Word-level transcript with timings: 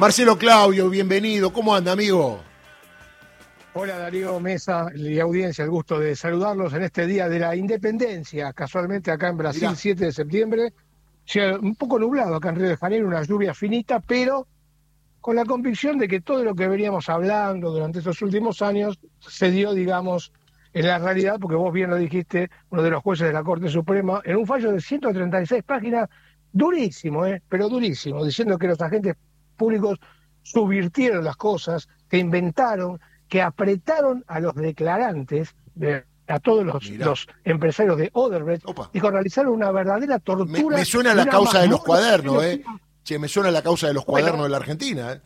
Marcelo 0.00 0.38
Claudio, 0.38 0.88
bienvenido. 0.88 1.52
¿Cómo 1.52 1.74
anda, 1.74 1.92
amigo? 1.92 2.40
Hola 3.74 3.98
Darío 3.98 4.40
Mesa 4.40 4.86
y 4.94 5.20
audiencia, 5.20 5.62
el 5.62 5.70
gusto 5.70 5.98
de 5.98 6.16
saludarlos 6.16 6.72
en 6.72 6.84
este 6.84 7.06
día 7.06 7.28
de 7.28 7.38
la 7.38 7.54
independencia, 7.54 8.50
casualmente 8.54 9.10
acá 9.10 9.28
en 9.28 9.36
Brasil, 9.36 9.68
7 9.76 10.06
de 10.06 10.10
septiembre. 10.10 10.72
un 11.60 11.74
poco 11.74 11.98
nublado 11.98 12.34
acá 12.34 12.48
en 12.48 12.56
Río 12.56 12.68
de 12.68 12.78
Janeiro, 12.78 13.06
una 13.08 13.22
lluvia 13.24 13.52
finita, 13.52 14.00
pero 14.00 14.46
con 15.20 15.36
la 15.36 15.44
convicción 15.44 15.98
de 15.98 16.08
que 16.08 16.22
todo 16.22 16.44
lo 16.44 16.54
que 16.54 16.66
veníamos 16.66 17.10
hablando 17.10 17.70
durante 17.70 17.98
estos 17.98 18.22
últimos 18.22 18.62
años 18.62 18.98
se 19.18 19.50
dio, 19.50 19.74
digamos, 19.74 20.32
en 20.72 20.86
la 20.86 20.98
realidad, 20.98 21.36
porque 21.38 21.56
vos 21.56 21.74
bien 21.74 21.90
lo 21.90 21.96
dijiste, 21.96 22.48
uno 22.70 22.82
de 22.82 22.88
los 22.88 23.02
jueces 23.02 23.26
de 23.26 23.34
la 23.34 23.44
Corte 23.44 23.68
Suprema, 23.68 24.22
en 24.24 24.36
un 24.36 24.46
fallo 24.46 24.72
de 24.72 24.80
136 24.80 25.62
páginas, 25.62 26.08
durísimo, 26.50 27.26
¿eh? 27.26 27.42
pero 27.50 27.68
durísimo, 27.68 28.24
diciendo 28.24 28.56
que 28.56 28.66
los 28.66 28.80
agentes 28.80 29.14
públicos 29.60 29.98
subvirtieron 30.42 31.22
las 31.22 31.36
cosas, 31.36 31.86
que 32.08 32.16
inventaron, 32.16 32.98
que 33.28 33.42
apretaron 33.42 34.24
a 34.26 34.40
los 34.40 34.54
declarantes, 34.54 35.54
a 36.26 36.40
todos 36.40 36.64
los, 36.64 37.28
empresarios 37.44 37.98
de 37.98 38.08
Oderbrecht, 38.14 38.64
y 38.94 39.00
que 39.00 39.10
realizaron 39.10 39.52
una 39.52 39.70
verdadera 39.70 40.18
tortura. 40.18 40.78
Me, 40.78 40.84
suena 40.86 41.14
la 41.14 41.26
causa 41.26 41.60
de 41.60 41.68
los 41.68 41.82
cuadernos, 41.82 42.42
¿eh? 42.42 42.64
Che, 43.04 43.18
me 43.18 43.28
suena 43.28 43.50
la 43.50 43.62
causa 43.62 43.88
de 43.88 43.94
los 43.94 44.06
cuadernos 44.06 44.44
de 44.44 44.48
la 44.48 44.56
Argentina, 44.56 45.12
¿eh? 45.12 45.20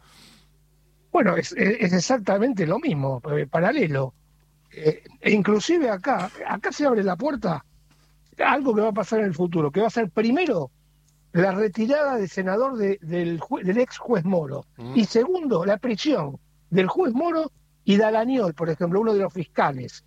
Bueno, 1.12 1.36
es, 1.36 1.52
exactamente 1.56 2.66
lo 2.66 2.80
mismo, 2.80 3.22
eh, 3.36 3.46
paralelo. 3.46 4.14
Eh, 4.72 5.04
e 5.20 5.30
inclusive 5.30 5.88
acá, 5.88 6.28
acá 6.48 6.72
se 6.72 6.84
abre 6.84 7.04
la 7.04 7.14
puerta 7.14 7.64
algo 8.42 8.74
que 8.74 8.80
va 8.80 8.88
a 8.88 8.92
pasar 8.92 9.20
en 9.20 9.26
el 9.26 9.34
futuro, 9.34 9.70
que 9.70 9.80
va 9.80 9.86
a 9.86 9.90
ser 9.90 10.10
primero 10.10 10.72
la 11.34 11.50
retirada 11.50 12.16
del 12.16 12.28
senador 12.28 12.76
del, 12.76 12.98
del, 13.02 13.78
ex 13.78 13.98
juez 13.98 14.24
Moro 14.24 14.66
mm. 14.76 14.96
y 14.96 15.04
segundo 15.04 15.64
la 15.64 15.78
prisión 15.78 16.38
del 16.70 16.86
juez 16.86 17.12
Moro 17.12 17.50
y 17.84 17.96
Dalaniol, 17.96 18.54
por 18.54 18.70
ejemplo, 18.70 19.00
uno 19.00 19.12
de 19.12 19.20
los 19.20 19.32
fiscales, 19.32 20.04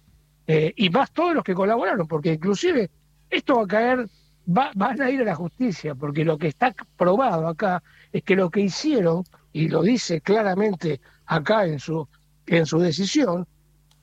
eh, 0.47 0.73
y 0.78 0.89
más 0.89 1.11
todos 1.11 1.36
los 1.36 1.44
que 1.44 1.53
colaboraron, 1.53 2.08
porque 2.08 2.34
inclusive 2.34 2.89
esto 3.30 3.58
va 3.58 3.64
a 3.64 3.67
caer, 3.67 4.09
va, 4.47 4.72
van 4.73 5.02
a 5.02 5.09
ir 5.09 5.22
a 5.22 5.25
la 5.25 5.36
justicia, 5.36 5.94
porque 5.95 6.23
lo 6.23 6.38
que 6.38 6.47
está 6.47 6.73
probado 6.95 7.47
acá 7.47 7.84
es 8.14 8.23
que 8.23 8.38
lo 8.38 8.50
que 8.50 8.62
hicieron, 8.62 9.25
y 9.52 9.67
lo 9.67 9.84
dice 9.84 10.22
claramente 10.22 11.02
acá 11.25 11.66
en 11.66 11.80
su, 11.80 12.08
en 12.45 12.66
su 12.66 12.80
decisión, 12.80 13.45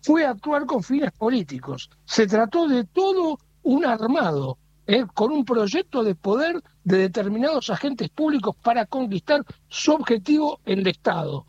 fue 0.02 0.26
actuar 0.26 0.66
con 0.66 0.82
fines 0.82 1.10
políticos. 1.12 1.88
Se 2.04 2.26
trató 2.26 2.68
de 2.68 2.84
todo 2.84 3.38
un 3.62 3.86
armado, 3.86 4.58
eh, 4.86 5.04
con 5.14 5.32
un 5.32 5.44
proyecto 5.44 6.04
de 6.04 6.14
poder 6.14 6.62
de 6.84 6.98
determinados 6.98 7.70
agentes 7.70 8.10
públicos 8.10 8.54
para 8.62 8.86
conquistar 8.86 9.44
su 9.68 9.92
objetivo 9.92 10.60
en 10.66 10.80
el 10.80 10.88
Estado. 10.88 11.46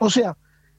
O 0.00 0.10
sea, 0.10 0.36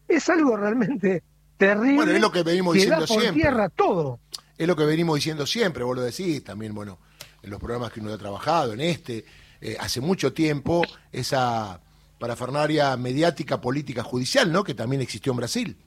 es 0.08 0.30
algo 0.30 0.58
realmente 0.58 1.24
terrible. 1.58 1.96
Bueno, 1.96 2.12
es 2.14 2.22
lo 2.22 2.32
que 2.32 2.44
venimos 2.44 2.74
diciendo 2.74 3.06
siempre. 3.06 3.34
tierra 3.34 3.70
todo. 3.70 4.20
Es 4.58 4.68
lo 4.68 4.76
que 4.76 4.86
venimos 4.86 5.16
diciendo 5.16 5.46
siempre, 5.46 5.84
vos 5.84 5.96
lo 5.96 6.02
decís 6.02 6.44
también, 6.44 6.74
bueno, 6.74 6.98
en 7.44 7.50
los 7.50 7.60
programas 7.60 7.92
que 7.92 8.00
uno 8.00 8.12
ha 8.12 8.18
trabajado, 8.18 8.74
en 8.74 8.82
este, 8.82 9.26
eh, 9.62 9.78
hace 9.80 10.02
mucho 10.02 10.34
tiempo, 10.34 10.84
esa 11.12 11.80
parafernaria 12.20 12.98
mediática, 12.98 13.62
política, 13.62 14.02
judicial, 14.02 14.52
¿no? 14.52 14.64
Que 14.64 14.74
también 14.74 15.02
existió 15.02 15.32
en 15.32 15.38
Brasil. 15.38 15.78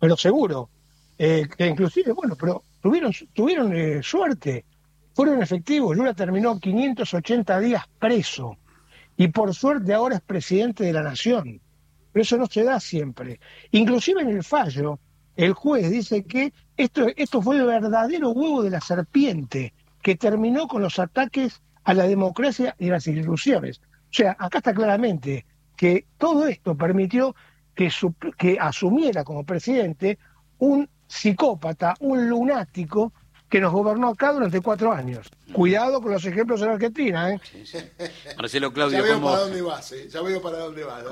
Pero 0.00 0.16
seguro, 0.16 0.68
eh, 1.16 1.48
que 1.56 1.66
inclusive, 1.66 2.12
bueno, 2.12 2.36
pero 2.36 2.64
tuvieron, 2.80 3.12
tuvieron 3.32 3.74
eh, 3.74 4.02
suerte, 4.02 4.64
fueron 5.14 5.42
efectivos. 5.42 5.96
Lula 5.96 6.14
terminó 6.14 6.58
580 6.58 7.60
días 7.60 7.84
preso 7.98 8.56
y 9.16 9.28
por 9.28 9.54
suerte 9.54 9.94
ahora 9.94 10.16
es 10.16 10.22
presidente 10.22 10.84
de 10.84 10.92
la 10.92 11.02
nación 11.02 11.60
pero 12.12 12.22
eso 12.22 12.36
no 12.36 12.46
se 12.46 12.64
da 12.64 12.80
siempre. 12.80 13.40
Inclusive 13.70 14.22
en 14.22 14.28
el 14.30 14.44
fallo, 14.44 14.98
el 15.36 15.52
juez 15.52 15.90
dice 15.90 16.24
que 16.24 16.52
esto, 16.76 17.06
esto 17.16 17.42
fue 17.42 17.56
el 17.56 17.66
verdadero 17.66 18.30
huevo 18.30 18.62
de 18.62 18.70
la 18.70 18.80
serpiente 18.80 19.72
que 20.02 20.16
terminó 20.16 20.68
con 20.68 20.82
los 20.82 20.98
ataques 20.98 21.62
a 21.84 21.94
la 21.94 22.04
democracia 22.04 22.74
y 22.78 22.88
las 22.88 23.06
instituciones. 23.06 23.80
O 23.80 24.12
sea, 24.12 24.36
acá 24.38 24.58
está 24.58 24.74
claramente 24.74 25.46
que 25.76 26.06
todo 26.16 26.48
esto 26.48 26.76
permitió 26.76 27.34
que, 27.74 27.90
que 28.36 28.58
asumiera 28.58 29.22
como 29.22 29.44
presidente 29.44 30.18
un 30.58 30.88
psicópata, 31.08 31.94
un 32.00 32.28
lunático 32.28 33.12
que 33.48 33.60
nos 33.60 33.72
gobernó 33.72 34.08
acá 34.08 34.32
durante 34.32 34.60
cuatro 34.60 34.92
años. 34.92 35.28
Cuidado 35.52 36.00
con 36.02 36.12
los 36.12 36.24
ejemplos 36.24 36.60
en 36.62 36.68
Argentina, 36.68 37.32
¿eh? 37.32 37.40
Marcelo 38.36 38.72
Claudio, 38.72 38.98
ya 38.98 39.04
veo 39.04 39.22
para 39.22 39.38
dónde 39.38 39.62
vas, 39.62 39.92
¿eh? 39.92 40.08
ya 40.08 40.20
veo 40.20 40.42
para 40.42 40.58
dónde 40.58 40.84
vas. 40.84 41.04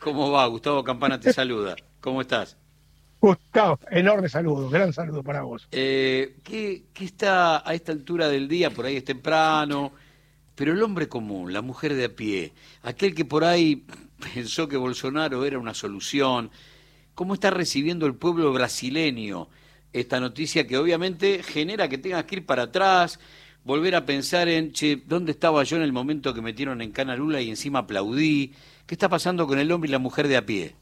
¿Cómo, 0.00 0.30
va? 0.30 0.46
Gustavo 0.46 0.82
Campana 0.82 1.20
te 1.20 1.32
saluda. 1.32 1.76
¿Cómo 2.00 2.20
estás? 2.20 2.56
Gustavo, 3.20 3.78
enorme 3.90 4.28
saludo, 4.28 4.68
gran 4.68 4.92
saludo 4.92 5.22
para 5.22 5.42
vos. 5.42 5.68
Eh, 5.70 6.36
¿qué, 6.44 6.84
¿Qué 6.92 7.04
está 7.04 7.68
a 7.68 7.74
esta 7.74 7.92
altura 7.92 8.28
del 8.28 8.46
día? 8.46 8.70
Por 8.70 8.84
ahí 8.84 8.96
es 8.96 9.04
temprano, 9.04 9.92
pero 10.54 10.72
el 10.72 10.82
hombre 10.82 11.08
común, 11.08 11.52
la 11.52 11.62
mujer 11.62 11.94
de 11.94 12.06
a 12.06 12.08
pie, 12.14 12.52
aquel 12.82 13.14
que 13.14 13.24
por 13.24 13.44
ahí 13.44 13.86
pensó 14.34 14.68
que 14.68 14.76
Bolsonaro 14.76 15.44
era 15.44 15.58
una 15.58 15.74
solución, 15.74 16.50
¿cómo 17.16 17.34
está 17.34 17.50
recibiendo 17.50 18.06
el 18.06 18.14
pueblo 18.14 18.52
brasileño? 18.52 19.48
esta 20.00 20.20
noticia 20.20 20.66
que 20.66 20.76
obviamente 20.76 21.42
genera 21.42 21.88
que 21.88 21.98
tengas 21.98 22.24
que 22.24 22.36
ir 22.36 22.46
para 22.46 22.64
atrás, 22.64 23.18
volver 23.64 23.94
a 23.94 24.04
pensar 24.04 24.48
en, 24.48 24.72
che, 24.72 25.02
¿dónde 25.06 25.32
estaba 25.32 25.62
yo 25.64 25.76
en 25.76 25.82
el 25.82 25.92
momento 25.92 26.34
que 26.34 26.42
metieron 26.42 26.82
en 26.82 26.92
Cana 26.92 27.16
Lula 27.16 27.40
y 27.40 27.48
encima 27.48 27.80
aplaudí? 27.80 28.54
¿Qué 28.86 28.94
está 28.94 29.08
pasando 29.08 29.46
con 29.46 29.58
el 29.58 29.72
hombre 29.72 29.88
y 29.88 29.92
la 29.92 29.98
mujer 29.98 30.28
de 30.28 30.36
a 30.36 30.46
pie? 30.46 30.76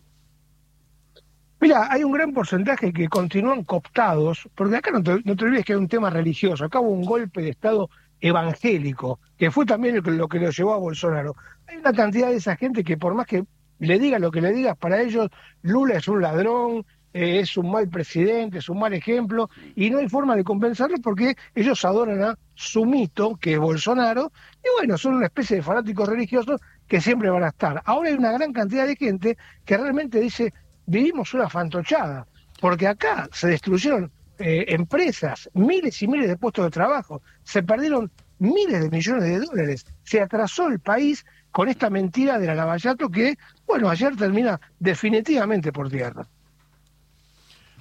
Mira, 1.60 1.88
hay 1.90 2.04
un 2.04 2.12
gran 2.12 2.32
porcentaje 2.32 2.92
que 2.92 3.08
continúan 3.08 3.64
cooptados, 3.64 4.48
porque 4.54 4.76
acá 4.76 4.90
no 4.90 5.02
te, 5.02 5.12
olvides 5.12 5.64
que 5.64 5.72
hay 5.72 5.78
un 5.78 5.88
tema 5.88 6.10
religioso, 6.10 6.64
acá 6.64 6.80
hubo 6.80 6.90
un 6.90 7.04
golpe 7.04 7.40
de 7.40 7.50
Estado 7.50 7.88
evangélico, 8.20 9.20
que 9.38 9.50
fue 9.50 9.64
también 9.64 9.96
lo 10.04 10.28
que 10.28 10.38
lo 10.40 10.50
llevó 10.50 10.74
a 10.74 10.78
Bolsonaro. 10.78 11.36
Hay 11.66 11.76
una 11.76 11.92
cantidad 11.92 12.28
de 12.28 12.36
esa 12.36 12.56
gente 12.56 12.84
que 12.84 12.98
por 12.98 13.14
más 13.14 13.26
que 13.26 13.44
le 13.78 13.98
diga 13.98 14.18
lo 14.18 14.30
que 14.30 14.40
le 14.40 14.52
digas, 14.52 14.76
para 14.76 15.00
ellos 15.02 15.28
Lula 15.62 15.96
es 15.96 16.08
un 16.08 16.22
ladrón, 16.22 16.84
eh, 17.14 17.40
es 17.40 17.56
un 17.56 17.70
mal 17.70 17.88
presidente, 17.88 18.58
es 18.58 18.68
un 18.68 18.78
mal 18.80 18.92
ejemplo, 18.92 19.48
y 19.76 19.88
no 19.88 19.98
hay 19.98 20.08
forma 20.08 20.34
de 20.34 20.42
compensarlo 20.42 20.96
porque 21.02 21.36
ellos 21.54 21.84
adoran 21.84 22.22
a 22.22 22.38
su 22.54 22.84
mito, 22.84 23.36
que 23.36 23.54
es 23.54 23.58
Bolsonaro, 23.58 24.32
y 24.62 24.68
bueno, 24.78 24.98
son 24.98 25.14
una 25.14 25.26
especie 25.26 25.56
de 25.56 25.62
fanáticos 25.62 26.08
religiosos 26.08 26.60
que 26.88 27.00
siempre 27.00 27.30
van 27.30 27.44
a 27.44 27.48
estar. 27.48 27.80
Ahora 27.84 28.08
hay 28.08 28.16
una 28.16 28.32
gran 28.32 28.52
cantidad 28.52 28.86
de 28.86 28.96
gente 28.96 29.38
que 29.64 29.76
realmente 29.76 30.20
dice, 30.20 30.52
vivimos 30.86 31.32
una 31.34 31.48
fantochada, 31.48 32.26
porque 32.60 32.88
acá 32.88 33.28
se 33.32 33.48
destruyeron 33.48 34.10
eh, 34.38 34.64
empresas, 34.68 35.48
miles 35.54 36.02
y 36.02 36.08
miles 36.08 36.28
de 36.28 36.36
puestos 36.36 36.64
de 36.64 36.70
trabajo, 36.72 37.22
se 37.44 37.62
perdieron 37.62 38.10
miles 38.38 38.82
de 38.82 38.90
millones 38.90 39.24
de 39.24 39.38
dólares, 39.40 39.86
se 40.02 40.20
atrasó 40.20 40.68
el 40.68 40.80
país 40.80 41.24
con 41.50 41.68
esta 41.68 41.88
mentira 41.90 42.38
de 42.38 42.46
la 42.46 42.54
Lavallato 42.54 43.08
que, 43.08 43.36
bueno, 43.66 43.88
ayer 43.88 44.16
termina 44.16 44.60
definitivamente 44.78 45.72
por 45.72 45.90
tierra. 45.90 46.26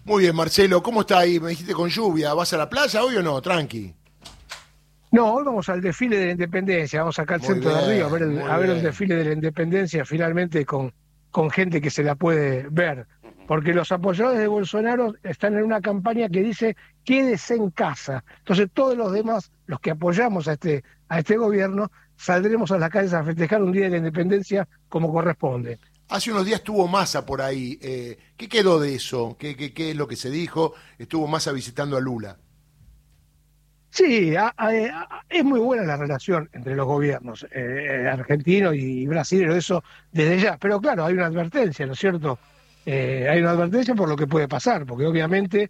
Muy 0.06 0.24
bien, 0.24 0.36
Marcelo, 0.36 0.84
¿cómo 0.84 1.02
está 1.02 1.20
ahí? 1.20 1.40
Me 1.40 1.50
dijiste 1.50 1.74
con 1.74 1.90
lluvia. 1.90 2.34
¿Vas 2.34 2.54
a 2.54 2.58
la 2.58 2.70
playa 2.70 3.04
hoy 3.04 3.16
o 3.16 3.24
no? 3.24 3.42
Tranqui. 3.42 3.96
No, 5.12 5.34
hoy 5.34 5.44
vamos 5.44 5.70
al 5.70 5.80
desfile 5.80 6.18
de 6.18 6.26
la 6.26 6.32
independencia, 6.32 7.02
vamos 7.02 7.20
acá 7.20 7.36
al 7.36 7.42
centro 7.42 7.74
de 7.74 7.88
Río 7.88 8.08
a 8.08 8.10
ver, 8.10 8.24
el, 8.24 8.42
a 8.42 8.58
ver 8.58 8.72
el 8.72 8.82
desfile 8.82 9.16
de 9.16 9.26
la 9.26 9.34
independencia 9.34 10.04
finalmente 10.06 10.66
con, 10.66 10.92
con 11.30 11.52
gente 11.52 11.80
que 11.80 11.92
se 11.92 12.04
la 12.04 12.16
puede 12.16 12.68
ver. 12.72 13.06
Porque 13.54 13.72
los 13.72 13.92
apoyadores 13.92 14.40
de 14.40 14.48
Bolsonaro 14.48 15.14
están 15.22 15.56
en 15.56 15.64
una 15.64 15.80
campaña 15.80 16.28
que 16.28 16.42
dice 16.42 16.76
quédese 17.06 17.54
en 17.54 17.70
casa. 17.70 18.24
Entonces 18.40 18.68
todos 18.74 18.98
los 18.98 19.12
demás, 19.12 19.52
los 19.68 19.80
que 19.80 19.92
apoyamos 19.92 20.48
a 20.48 20.54
este, 20.54 20.84
a 21.08 21.20
este 21.20 21.38
gobierno, 21.38 21.92
saldremos 22.16 22.72
a 22.72 22.80
las 22.80 22.90
calles 22.90 23.14
a 23.14 23.24
festejar 23.24 23.62
un 23.62 23.72
día 23.72 23.84
de 23.84 23.90
la 23.92 23.98
independencia 23.98 24.68
como 24.90 25.14
corresponde. 25.14 25.78
Hace 26.10 26.32
unos 26.32 26.48
días 26.48 26.62
estuvo 26.62 26.88
Massa 26.88 27.28
por 27.28 27.44
ahí. 27.44 27.78
Eh, 27.80 28.18
¿Qué 28.36 28.50
quedó 28.50 28.80
de 28.80 28.96
eso? 28.96 29.38
¿Qué, 29.38 29.56
¿Qué, 29.56 29.92
es 29.92 29.96
lo 29.96 30.08
que 30.08 30.16
se 30.16 30.32
dijo? 30.32 30.74
Estuvo 30.98 31.28
Massa 31.28 31.52
visitando 31.52 31.96
a 31.96 32.02
Lula. 32.02 32.36
Sí, 33.92 34.34
es 35.30 35.44
muy 35.46 35.60
buena 35.60 35.84
la 35.84 35.98
relación 35.98 36.50
entre 36.54 36.76
los 36.76 36.88
gobiernos 36.88 37.46
eh, 37.52 38.10
argentino 38.12 38.74
y 38.74 39.06
brasileño, 39.06 39.54
eso 39.54 39.84
desde 40.12 40.40
ya. 40.40 40.58
Pero 40.58 40.82
claro, 40.82 41.06
hay 41.06 41.14
una 41.14 41.28
advertencia, 41.28 41.86
¿no 41.86 41.94
es 41.94 42.00
cierto? 42.00 42.40
Eh, 42.86 43.28
hay 43.30 43.40
una 43.40 43.52
advertencia 43.52 43.96
por 43.96 44.10
lo 44.10 44.16
que 44.16 44.28
puede 44.28 44.48
pasar, 44.48 44.86
porque 44.86 45.06
obviamente 45.06 45.70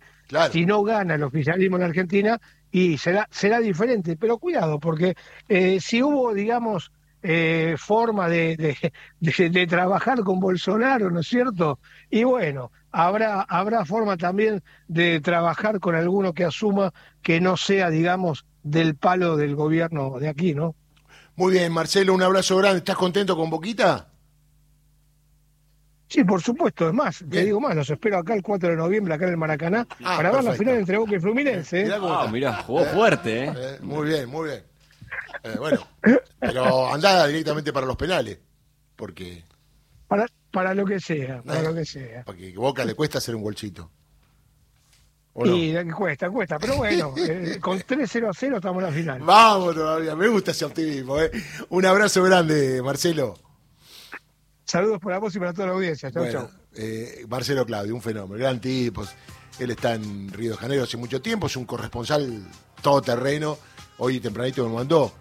si 0.52 0.66
no 0.66 0.84
gana 0.84 1.16
el 1.16 1.24
oficialismo 1.24 1.78
en 1.78 1.84
Argentina, 1.84 2.40
y 2.72 2.98
será, 2.98 3.28
será 3.32 3.60
diferente. 3.60 4.18
Pero 4.18 4.40
cuidado, 4.40 4.80
porque 4.80 5.16
eh, 5.48 5.80
si 5.80 6.02
hubo, 6.02 6.34
digamos, 6.34 6.92
eh, 7.22 7.76
forma 7.78 8.28
de, 8.28 8.78
de, 9.20 9.68
trabajar 9.68 10.22
con 10.24 10.40
Bolsonaro, 10.40 11.10
¿no 11.12 11.22
es 11.22 11.28
cierto? 11.28 11.80
Y 12.10 12.24
bueno, 12.24 12.72
habrá, 12.92 13.42
habrá 13.42 13.86
forma 13.86 14.18
también 14.18 14.64
de 14.88 15.22
trabajar 15.22 15.80
con 15.80 15.96
alguno 15.96 16.34
que 16.34 16.46
asuma 16.46 16.92
que 17.22 17.40
no 17.40 17.56
sea, 17.56 17.90
digamos, 17.90 18.46
del 18.64 18.96
palo 18.96 19.38
del 19.38 19.56
gobierno 19.56 20.20
de 20.20 20.30
aquí, 20.30 20.54
¿no? 20.54 20.76
Muy 21.36 21.54
bien, 21.54 21.72
Marcelo, 21.72 22.14
un 22.14 22.24
abrazo 22.24 22.58
grande. 22.58 22.80
¿Estás 22.80 22.98
contento 22.98 23.36
con 23.38 23.50
Boquita? 23.50 24.13
Sí, 26.14 26.24
por 26.24 26.40
supuesto, 26.44 26.88
es 26.88 26.94
más, 26.94 27.24
te 27.28 27.44
digo 27.44 27.60
más, 27.60 27.76
los 27.76 27.90
espero 27.90 28.20
acá 28.20 28.36
el 28.36 28.44
4 28.44 28.70
de 28.70 28.76
noviembre, 28.76 29.16
acá 29.16 29.26
en 29.26 29.32
el 29.32 29.38
Maracaná, 29.38 29.88
Ah, 30.04 30.18
para 30.18 30.30
ver 30.32 30.44
la 30.44 30.54
final 30.54 30.76
entre 30.76 30.96
Boca 30.98 31.16
y 31.16 31.20
Fluminense. 31.20 31.80
¿eh? 31.82 31.84
Mirá 31.86 31.98
cómo 31.98 32.14
Ah, 32.14 32.28
mirá, 32.28 32.54
jugó 32.62 32.86
fuerte, 32.86 33.46
¿eh? 33.46 33.54
Eh, 33.56 33.78
muy 33.82 34.08
bien, 34.10 34.30
muy 34.30 34.50
bien. 34.50 34.64
Eh, 35.44 35.56
bueno, 35.58 35.88
pero 36.40 36.94
andá 36.94 37.26
directamente 37.26 37.74
para 37.74 37.88
los 37.88 37.96
penales, 37.98 38.38
porque 38.96 39.44
Para, 40.08 40.28
para 40.52 40.76
lo 40.76 40.86
que 40.86 41.00
sea, 41.00 41.42
para 41.42 41.62
Eh. 41.62 41.64
lo 41.64 41.74
que 41.74 41.84
sea. 41.86 42.22
porque 42.26 42.54
Boca 42.56 42.86
le 42.86 42.94
cuesta 42.94 43.18
hacer 43.18 43.34
un 43.36 43.42
golcito. 43.42 43.90
¿O 45.36 45.44
no? 45.48 45.56
Y 45.58 45.74
cuesta, 45.94 46.30
cuesta, 46.30 46.60
pero 46.60 46.78
bueno, 46.78 47.16
eh, 47.18 47.58
con 47.60 47.80
3-0 47.80 48.30
a 48.30 48.34
0 48.36 48.58
estamos 48.58 48.84
en 48.84 48.88
la 48.90 48.96
final. 48.96 49.20
Vamos 49.22 49.74
todavía, 49.74 50.16
me 50.16 50.28
gusta 50.28 50.52
ese 50.52 50.64
optimismo. 50.66 51.20
¿eh? 51.20 51.32
Un 51.70 51.86
abrazo 51.88 52.22
grande, 52.22 52.84
Marcelo. 52.84 53.34
Saludos 54.74 55.00
para 55.00 55.20
vos 55.20 55.36
y 55.36 55.38
para 55.40 55.54
toda 55.54 55.68
la 55.68 55.74
audiencia. 55.74 56.10
Chau, 56.12 56.24
Bueno, 56.24 56.40
chau. 56.50 56.50
eh, 56.78 57.26
Marcelo 57.30 57.64
Claudio, 57.64 57.94
un 57.94 58.02
fenómeno, 58.02 58.40
gran 58.40 58.60
tipo. 58.60 59.06
Él 59.60 59.70
está 59.70 59.94
en 59.94 60.34
Río 60.34 60.54
de 60.54 60.58
Janeiro 60.58 60.84
hace 60.84 60.98
mucho 60.98 61.22
tiempo, 61.22 61.46
es 61.46 61.56
un 61.56 61.66
corresponsal 61.66 62.44
todoterreno. 62.82 63.60
Hoy 64.00 64.20
tempranito 64.20 64.68
me 64.68 64.74
mandó 64.74 65.12